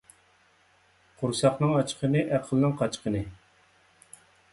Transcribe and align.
قۇرساقنىڭ 1.19 1.73
ئاچقىنى– 1.81 2.23
ئەقىلنىڭ 2.37 2.73
قاچقىنى. 2.81 3.21